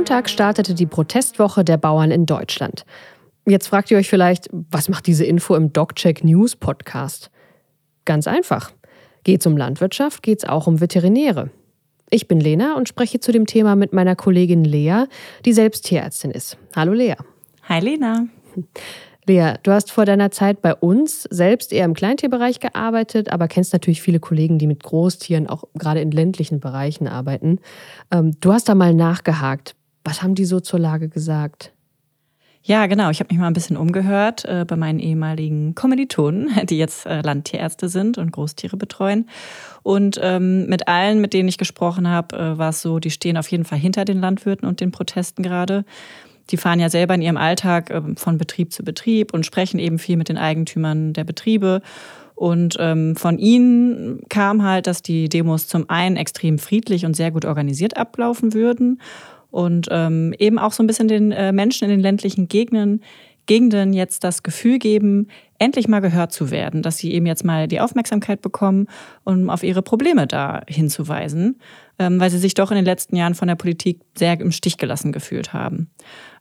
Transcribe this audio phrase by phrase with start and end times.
[0.00, 2.86] Montag startete die Protestwoche der Bauern in Deutschland.
[3.46, 7.30] Jetzt fragt ihr euch vielleicht, was macht diese Info im DocCheck News Podcast?
[8.06, 8.72] Ganz einfach.
[9.24, 11.50] Geht's um Landwirtschaft, geht's auch um Veterinäre.
[12.08, 15.04] Ich bin Lena und spreche zu dem Thema mit meiner Kollegin Lea,
[15.44, 16.56] die selbst Tierärztin ist.
[16.74, 17.16] Hallo Lea.
[17.68, 18.24] Hi Lena.
[19.26, 23.74] Lea, du hast vor deiner Zeit bei uns selbst eher im Kleintierbereich gearbeitet, aber kennst
[23.74, 27.58] natürlich viele Kollegen, die mit Großtieren auch gerade in ländlichen Bereichen arbeiten.
[28.10, 29.76] Ähm, du hast da mal nachgehakt.
[30.04, 31.72] Was haben die so zur Lage gesagt?
[32.62, 33.08] Ja, genau.
[33.10, 37.22] Ich habe mich mal ein bisschen umgehört äh, bei meinen ehemaligen Kommilitonen, die jetzt äh,
[37.22, 39.28] Landtierärzte sind und Großtiere betreuen.
[39.82, 43.38] Und ähm, mit allen, mit denen ich gesprochen habe, äh, war es so, die stehen
[43.38, 45.84] auf jeden Fall hinter den Landwirten und den Protesten gerade.
[46.50, 49.98] Die fahren ja selber in ihrem Alltag äh, von Betrieb zu Betrieb und sprechen eben
[49.98, 51.80] viel mit den Eigentümern der Betriebe.
[52.34, 57.30] Und ähm, von ihnen kam halt, dass die Demos zum einen extrem friedlich und sehr
[57.30, 58.98] gut organisiert ablaufen würden
[59.50, 63.02] und ähm, eben auch so ein bisschen den äh, Menschen in den ländlichen Gegenden,
[63.46, 65.26] Gegenden jetzt das Gefühl geben,
[65.58, 68.86] endlich mal gehört zu werden, dass sie eben jetzt mal die Aufmerksamkeit bekommen,
[69.24, 71.58] um auf ihre Probleme da hinzuweisen,
[71.98, 74.78] ähm, weil sie sich doch in den letzten Jahren von der Politik sehr im Stich
[74.78, 75.90] gelassen gefühlt haben.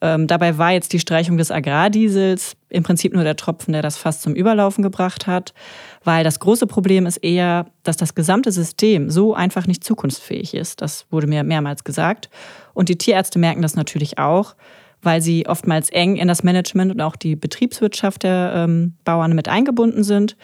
[0.00, 3.96] Ähm, dabei war jetzt die Streichung des Agrardiesels im Prinzip nur der Tropfen, der das
[3.96, 5.54] fast zum Überlaufen gebracht hat,
[6.04, 10.82] weil das große Problem ist eher, dass das gesamte System so einfach nicht zukunftsfähig ist.
[10.82, 12.28] Das wurde mir mehrmals gesagt.
[12.74, 14.54] Und die Tierärzte merken das natürlich auch,
[15.02, 19.48] weil sie oftmals eng in das Management und auch die Betriebswirtschaft der ähm, Bauern mit
[19.48, 20.36] eingebunden sind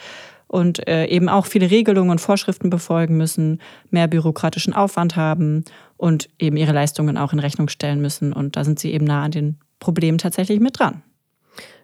[0.52, 3.58] und äh, eben auch viele Regelungen und Vorschriften befolgen müssen,
[3.90, 5.64] mehr bürokratischen Aufwand haben
[5.96, 8.34] und eben ihre Leistungen auch in Rechnung stellen müssen.
[8.34, 11.02] Und da sind sie eben nah an den Problemen tatsächlich mit dran.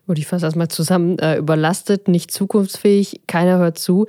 [0.06, 1.18] Gut, ich fasse das mal zusammen.
[1.18, 4.06] Äh, überlastet, nicht zukunftsfähig, keiner hört zu.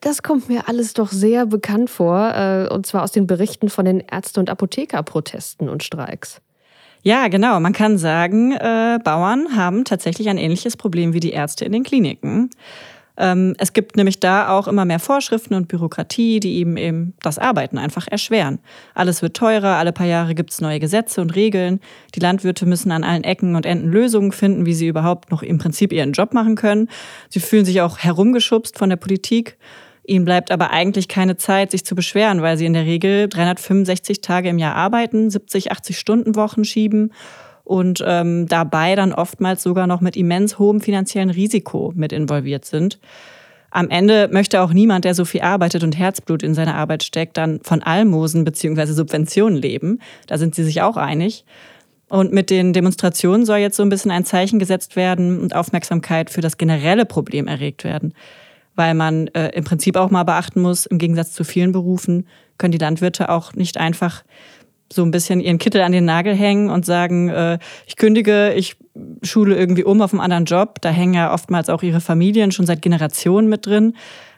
[0.00, 3.84] Das kommt mir alles doch sehr bekannt vor, äh, und zwar aus den Berichten von
[3.84, 6.40] den Ärzte- und Apothekerprotesten und Streiks.
[7.02, 7.60] Ja, genau.
[7.60, 11.84] Man kann sagen, äh, Bauern haben tatsächlich ein ähnliches Problem wie die Ärzte in den
[11.84, 12.50] Kliniken.
[13.18, 17.38] Ähm, es gibt nämlich da auch immer mehr Vorschriften und Bürokratie, die eben eben das
[17.38, 18.60] Arbeiten einfach erschweren.
[18.94, 21.80] Alles wird teurer, alle paar Jahre gibt es neue Gesetze und Regeln.
[22.14, 25.58] Die Landwirte müssen an allen Ecken und Enden Lösungen finden, wie sie überhaupt noch im
[25.58, 26.88] Prinzip ihren Job machen können.
[27.28, 29.58] Sie fühlen sich auch herumgeschubst von der Politik.
[30.06, 34.20] Ihnen bleibt aber eigentlich keine Zeit, sich zu beschweren, weil sie in der Regel 365
[34.20, 37.12] Tage im Jahr arbeiten, 70, 80 Stunden Wochen schieben
[37.68, 42.98] und ähm, dabei dann oftmals sogar noch mit immens hohem finanziellen Risiko mit involviert sind.
[43.70, 47.36] Am Ende möchte auch niemand, der so viel arbeitet und Herzblut in seine Arbeit steckt,
[47.36, 48.86] dann von Almosen bzw.
[48.86, 50.00] Subventionen leben.
[50.26, 51.44] Da sind sie sich auch einig.
[52.08, 56.30] Und mit den Demonstrationen soll jetzt so ein bisschen ein Zeichen gesetzt werden und Aufmerksamkeit
[56.30, 58.14] für das generelle Problem erregt werden.
[58.74, 62.72] Weil man äh, im Prinzip auch mal beachten muss, im Gegensatz zu vielen Berufen können
[62.72, 64.24] die Landwirte auch nicht einfach
[64.92, 68.76] so ein bisschen ihren Kittel an den Nagel hängen und sagen, äh, ich kündige, ich
[69.22, 70.80] schule irgendwie um auf einen anderen Job.
[70.80, 73.94] Da hängen ja oftmals auch ihre Familien schon seit Generationen mit drin,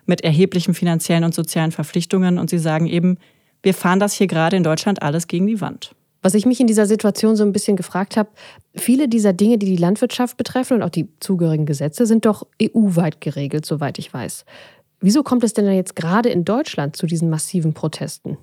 [0.06, 2.38] mit erheblichen finanziellen und sozialen Verpflichtungen.
[2.38, 3.18] Und sie sagen eben,
[3.62, 5.94] wir fahren das hier gerade in Deutschland alles gegen die Wand.
[6.22, 8.28] Was ich mich in dieser Situation so ein bisschen gefragt habe,
[8.74, 13.20] viele dieser Dinge, die die Landwirtschaft betreffen und auch die zugehörigen Gesetze, sind doch EU-weit
[13.20, 14.44] geregelt, soweit ich weiß.
[15.00, 18.36] Wieso kommt es denn jetzt gerade in Deutschland zu diesen massiven Protesten?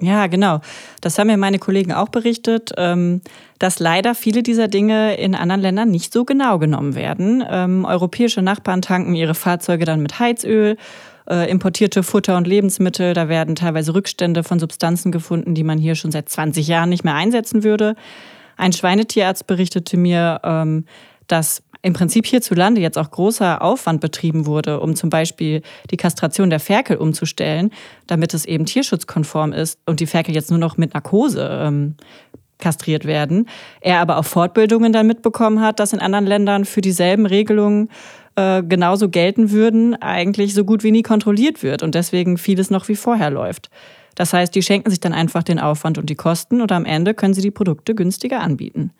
[0.00, 0.60] Ja, genau.
[1.00, 3.22] Das haben mir meine Kollegen auch berichtet, ähm,
[3.58, 7.42] dass leider viele dieser Dinge in anderen Ländern nicht so genau genommen werden.
[7.48, 10.76] Ähm, europäische Nachbarn tanken ihre Fahrzeuge dann mit Heizöl,
[11.30, 15.94] äh, importierte Futter und Lebensmittel, da werden teilweise Rückstände von Substanzen gefunden, die man hier
[15.94, 17.96] schon seit 20 Jahren nicht mehr einsetzen würde.
[18.58, 20.84] Ein Schweinetierarzt berichtete mir, ähm,
[21.26, 26.50] dass im Prinzip hierzulande jetzt auch großer Aufwand betrieben wurde, um zum Beispiel die Kastration
[26.50, 27.70] der Ferkel umzustellen,
[28.08, 31.94] damit es eben tierschutzkonform ist und die Ferkel jetzt nur noch mit Narkose ähm,
[32.58, 33.48] kastriert werden.
[33.80, 37.88] Er aber auch Fortbildungen dann mitbekommen hat, dass in anderen Ländern für dieselben Regelungen
[38.34, 42.88] äh, genauso gelten würden, eigentlich so gut wie nie kontrolliert wird und deswegen vieles noch
[42.88, 43.70] wie vorher läuft.
[44.16, 47.14] Das heißt, die schenken sich dann einfach den Aufwand und die Kosten und am Ende
[47.14, 48.90] können sie die Produkte günstiger anbieten.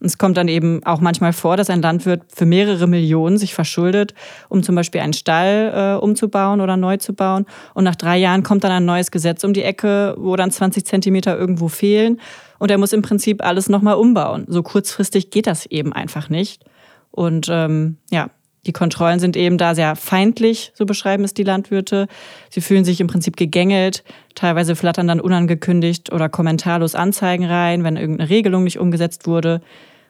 [0.00, 4.14] Es kommt dann eben auch manchmal vor, dass ein Landwirt für mehrere Millionen sich verschuldet,
[4.48, 7.46] um zum Beispiel einen Stall äh, umzubauen oder neu zu bauen.
[7.74, 10.86] Und nach drei Jahren kommt dann ein neues Gesetz um die Ecke, wo dann 20
[10.86, 12.20] Zentimeter irgendwo fehlen.
[12.58, 14.44] Und er muss im Prinzip alles nochmal umbauen.
[14.48, 16.64] So kurzfristig geht das eben einfach nicht.
[17.10, 18.30] Und ähm, ja,
[18.68, 22.06] die Kontrollen sind eben da sehr feindlich, so beschreiben es die Landwirte.
[22.50, 24.04] Sie fühlen sich im Prinzip gegängelt.
[24.34, 29.62] Teilweise flattern dann unangekündigt oder kommentarlos Anzeigen rein, wenn irgendeine Regelung nicht umgesetzt wurde.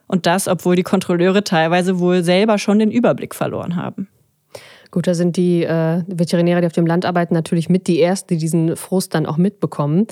[0.08, 4.08] Und das, obwohl die Kontrolleure teilweise wohl selber schon den Überblick verloren haben.
[4.90, 8.28] Gut, da sind die äh, Veterinäre, die auf dem Land arbeiten, natürlich mit die Ersten,
[8.28, 10.06] die diesen Frust dann auch mitbekommen.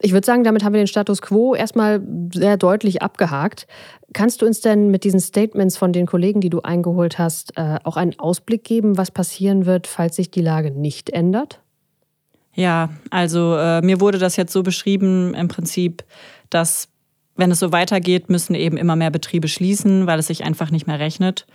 [0.00, 2.00] Ich würde sagen, damit haben wir den Status quo erstmal
[2.32, 3.66] sehr deutlich abgehakt.
[4.12, 7.78] Kannst du uns denn mit diesen Statements von den Kollegen, die du eingeholt hast, äh,
[7.84, 11.60] auch einen Ausblick geben, was passieren wird, falls sich die Lage nicht ändert?
[12.54, 16.04] Ja, also äh, mir wurde das jetzt so beschrieben im Prinzip,
[16.50, 16.88] dass
[17.36, 20.88] wenn es so weitergeht, müssen eben immer mehr Betriebe schließen, weil es sich einfach nicht
[20.88, 21.46] mehr rechnet.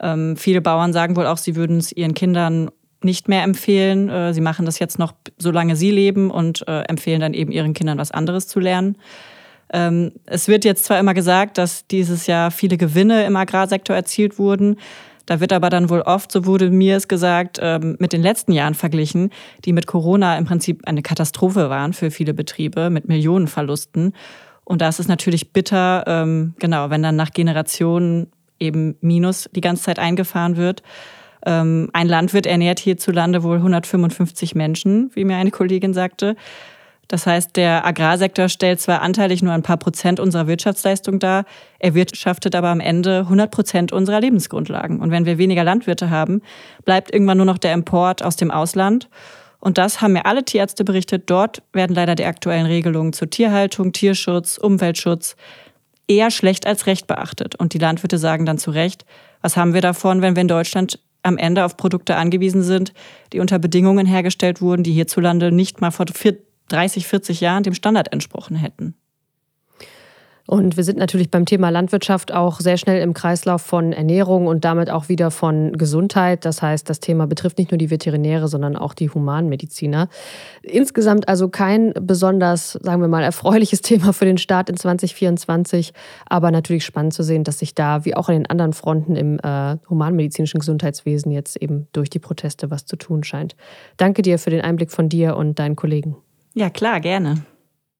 [0.00, 2.70] Ähm, viele Bauern sagen wohl auch, sie würden es ihren Kindern
[3.02, 4.08] nicht mehr empfehlen.
[4.08, 7.74] Äh, sie machen das jetzt noch, solange sie leben und äh, empfehlen dann eben ihren
[7.74, 8.96] Kindern was anderes zu lernen.
[9.72, 14.38] Ähm, es wird jetzt zwar immer gesagt, dass dieses Jahr viele Gewinne im Agrarsektor erzielt
[14.38, 14.76] wurden.
[15.26, 18.52] Da wird aber dann wohl oft, so wurde mir es gesagt, ähm, mit den letzten
[18.52, 19.30] Jahren verglichen,
[19.66, 24.14] die mit Corona im Prinzip eine Katastrophe waren für viele Betriebe mit Millionenverlusten.
[24.64, 28.28] Und da ist es natürlich bitter, ähm, genau, wenn dann nach Generationen
[28.60, 30.82] eben Minus die ganze Zeit eingefahren wird.
[31.46, 36.36] Ähm, ein Landwirt ernährt hierzulande wohl 155 Menschen, wie mir eine Kollegin sagte.
[37.08, 41.46] Das heißt, der Agrarsektor stellt zwar anteilig nur ein paar Prozent unserer Wirtschaftsleistung dar,
[41.78, 45.00] er wirtschaftet aber am Ende 100 Prozent unserer Lebensgrundlagen.
[45.00, 46.42] Und wenn wir weniger Landwirte haben,
[46.84, 49.08] bleibt irgendwann nur noch der Import aus dem Ausland.
[49.58, 51.30] Und das haben mir alle Tierärzte berichtet.
[51.30, 55.34] Dort werden leider die aktuellen Regelungen zur Tierhaltung, Tierschutz, Umweltschutz
[56.08, 57.54] eher schlecht als recht beachtet.
[57.54, 59.04] Und die Landwirte sagen dann zu Recht,
[59.42, 62.92] was haben wir davon, wenn wir in Deutschland am Ende auf Produkte angewiesen sind,
[63.32, 68.12] die unter Bedingungen hergestellt wurden, die hierzulande nicht mal vor 30, 40 Jahren dem Standard
[68.12, 68.94] entsprochen hätten.
[70.48, 74.64] Und wir sind natürlich beim Thema Landwirtschaft auch sehr schnell im Kreislauf von Ernährung und
[74.64, 76.46] damit auch wieder von Gesundheit.
[76.46, 80.08] Das heißt, das Thema betrifft nicht nur die Veterinäre, sondern auch die Humanmediziner.
[80.62, 85.92] Insgesamt also kein besonders, sagen wir mal, erfreuliches Thema für den Start in 2024,
[86.30, 89.38] aber natürlich spannend zu sehen, dass sich da, wie auch an den anderen Fronten im
[89.40, 93.54] äh, humanmedizinischen Gesundheitswesen jetzt eben durch die Proteste was zu tun scheint.
[93.98, 96.16] Danke dir für den Einblick von dir und deinen Kollegen.
[96.54, 97.42] Ja, klar, gerne.